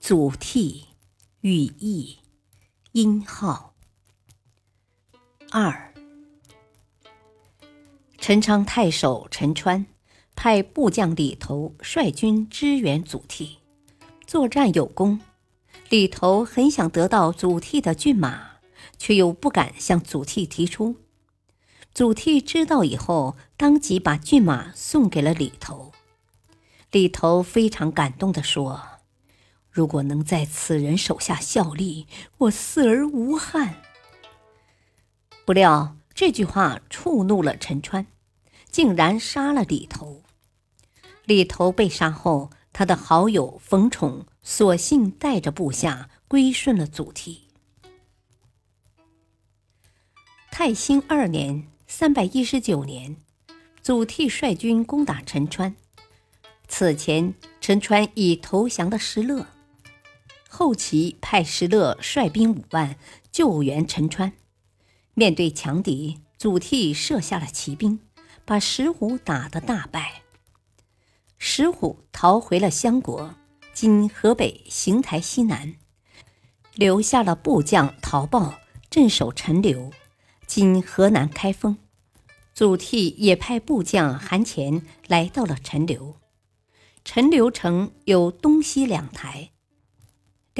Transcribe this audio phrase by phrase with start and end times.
[0.00, 0.86] 祖逖，
[1.42, 2.16] 羽翼，
[2.92, 3.74] 殷号。
[5.50, 5.92] 二，
[8.16, 9.84] 陈昌太守陈川
[10.34, 13.58] 派部将李头率军支援祖逖，
[14.26, 15.20] 作战有功。
[15.90, 18.52] 李头很想得到祖逖的骏马，
[18.96, 20.96] 却又不敢向祖逖提出。
[21.92, 25.92] 祖逖知道以后，当即把骏马送给了李头。
[26.90, 28.99] 李头非常感动地说。
[29.70, 32.06] 如果能在此人手下效力，
[32.38, 33.82] 我死而无憾。
[35.44, 38.06] 不料这句话触怒了陈川，
[38.70, 40.22] 竟然杀了李头。
[41.24, 47.38] 李头被杀后，他的好友冯宠索性带着部下归顺了祖逖。
[50.50, 53.16] 泰兴二年（三百一十九年），
[53.80, 55.74] 祖逖率军攻打陈川。
[56.68, 59.46] 此前，陈川已投降的石勒。
[60.60, 62.96] 后齐派石勒率兵五万
[63.32, 64.34] 救援陈川，
[65.14, 68.00] 面对强敌，祖逖设下了骑兵，
[68.44, 70.20] 把石虎打得大败。
[71.38, 73.36] 石虎逃回了襄国
[73.72, 75.76] （今河北邢台西南），
[76.76, 78.58] 留下了部将陶豹
[78.90, 79.90] 镇守陈留
[80.46, 81.78] （今河南开封）。
[82.52, 86.16] 祖逖也派部将韩潜来到了陈留。
[87.02, 89.52] 陈留城有东西两台。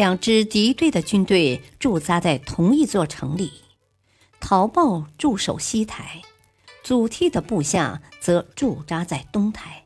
[0.00, 3.52] 两支敌对的军队驻扎在同一座城里，
[4.40, 6.22] 陶豹驻守西台，
[6.82, 9.84] 祖逖的部下则驻扎在东台。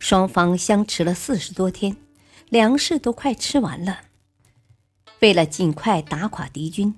[0.00, 1.96] 双方相持了四十多天，
[2.48, 4.00] 粮食都快吃完了。
[5.20, 6.96] 为了尽快打垮敌军，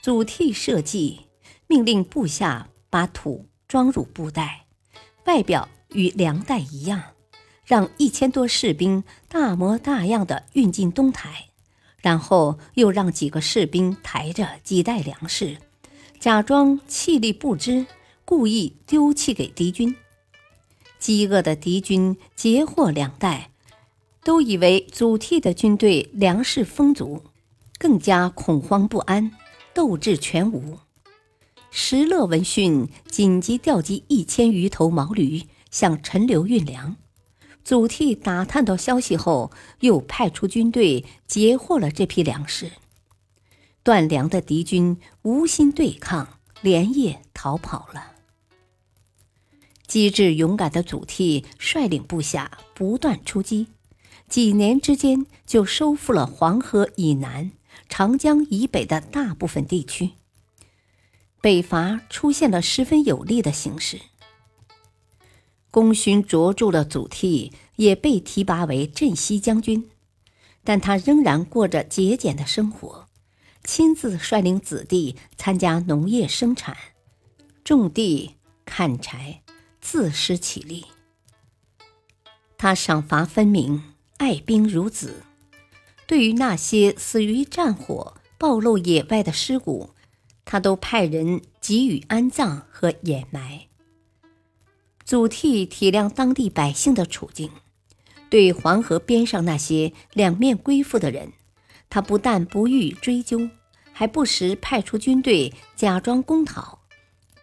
[0.00, 1.22] 祖逖设计，
[1.66, 4.66] 命令部下把土装入布袋，
[5.24, 7.02] 外表与粮袋一样，
[7.64, 11.46] 让一千多士兵大模大样的运进东台。
[12.00, 15.58] 然后又让几个士兵抬着几袋粮食，
[16.18, 17.86] 假装气力不支，
[18.24, 19.94] 故意丢弃给敌军。
[20.98, 23.50] 饥饿的敌军截获粮袋，
[24.22, 27.22] 都以为祖逖的军队粮食丰足，
[27.78, 29.32] 更加恐慌不安，
[29.72, 30.78] 斗志全无。
[31.70, 36.96] 石勒闻讯，紧急调集一千余头毛驴向陈留运粮。
[37.64, 39.50] 祖逖打探到消息后，
[39.80, 42.72] 又派出军队截获了这批粮食。
[43.82, 48.12] 断粮的敌军无心对抗，连夜逃跑了。
[49.86, 53.68] 机智勇敢的祖逖率领部下不断出击，
[54.28, 57.52] 几年之间就收复了黄河以南、
[57.88, 60.10] 长江以北的大部分地区。
[61.40, 64.00] 北伐出现了十分有利的形势。
[65.70, 69.88] 功勋卓著的祖逖也被提拔为镇西将军，
[70.64, 73.06] 但他仍然过着节俭的生活，
[73.62, 76.76] 亲自率领子弟参加农业生产，
[77.62, 79.42] 种地、砍柴，
[79.80, 80.86] 自食其力。
[82.58, 85.22] 他赏罚分明，爱兵如子。
[86.06, 89.94] 对于那些死于战火、暴露野外的尸骨，
[90.44, 93.69] 他都派人给予安葬和掩埋。
[95.10, 97.50] 祖逖体谅当地百姓的处境，
[98.28, 101.32] 对黄河边上那些两面归附的人，
[101.88, 103.50] 他不但不予追究，
[103.92, 106.82] 还不时派出军队假装攻讨，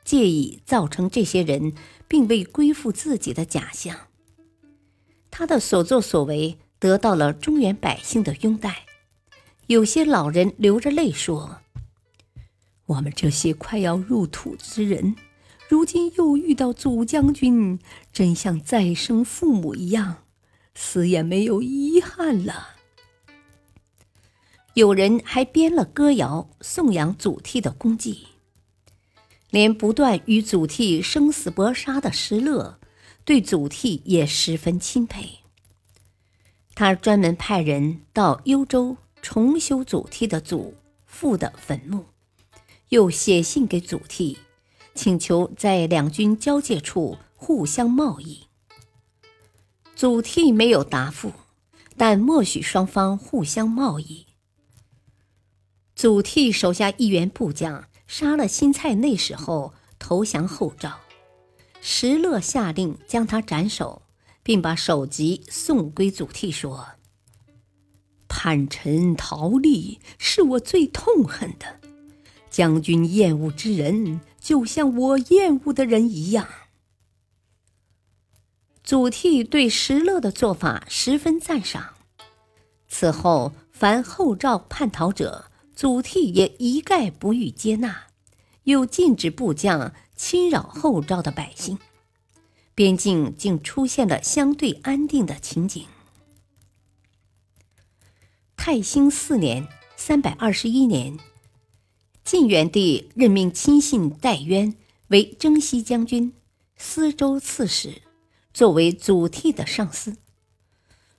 [0.05, 1.73] 借以造成这些人
[2.07, 3.97] 并未归附自己的假象。
[5.29, 8.85] 他的所作所为得到了中原百姓的拥戴，
[9.65, 11.57] 有些老人流着泪说
[12.87, 15.17] ：“我们这些快要入土之人。”
[15.69, 17.77] 如今又遇到祖将军，
[18.13, 20.23] 真像再生父母一样，
[20.73, 22.75] 死也没有遗憾了。
[24.75, 28.27] 有人还编了歌谣颂扬祖逖的功绩，
[29.49, 32.79] 连不断与祖逖生死搏杀的石勒，
[33.25, 35.39] 对祖逖也十分钦佩。
[36.75, 40.75] 他专门派人到幽州重修祖逖的祖
[41.05, 42.05] 父的坟墓，
[42.89, 44.37] 又写信给祖逖。
[44.97, 48.47] 请求在两军交界处互相贸易。
[49.95, 51.31] 祖逖没有答复，
[51.95, 54.25] 但默许双方互相贸易。
[55.95, 60.99] 祖逖手下一员部将杀了新蔡内史后投降后赵，
[61.81, 64.03] 石勒下令将他斩首，
[64.43, 66.87] 并把首级送归祖逖，说
[68.29, 71.79] ：“叛臣逃离是我最痛恨的，
[72.51, 76.47] 将军厌恶之人，就像我厌恶的人一样。”
[78.81, 81.95] 祖逖对石勒的做法十分赞赏。
[82.87, 88.03] 此后，凡后赵叛逃者，祖逖也一概不予接纳，
[88.63, 91.77] 又禁止部将侵扰后赵的百姓，
[92.73, 95.85] 边境竟出现了相对安定的情景。
[98.55, 99.67] 太兴四年
[99.97, 101.17] （三百二十一年），
[102.27, 104.75] 晋元帝任命亲信戴渊
[105.07, 106.33] 为征西将军、
[106.75, 108.01] 司州刺史。
[108.53, 110.17] 作为祖逖的上司，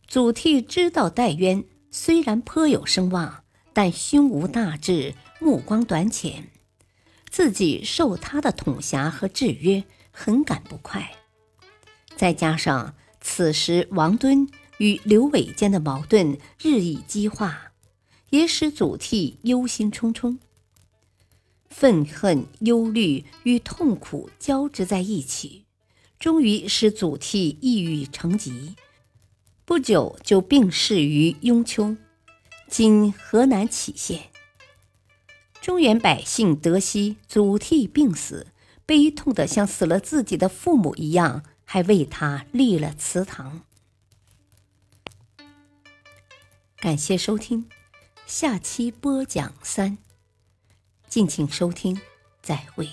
[0.07, 6.51] 祖逖知道戴渊虽然颇有声望，但胸无大志，目光短浅，
[7.31, 11.11] 自己受他的统辖和制约，很感不快。
[12.17, 14.47] 再加上此时王敦
[14.77, 17.73] 与刘伟间的矛盾日益激化，
[18.29, 20.37] 也使祖逖忧心忡忡，
[21.69, 25.65] 愤恨、忧虑与痛苦交织在一起。
[26.19, 28.75] 终于使祖逖抑郁成疾，
[29.65, 31.97] 不久就病逝于雍丘
[32.69, 34.31] （今河南杞县）。
[35.63, 38.49] 中原百姓得悉祖逖病死，
[38.85, 43.63] 悲痛的像死了自己的父母一样，还为他立了祠堂。
[46.79, 47.69] 感谢收听，
[48.27, 49.99] 下期播讲三，
[51.09, 51.99] 敬请收听，
[52.43, 52.87] 再会。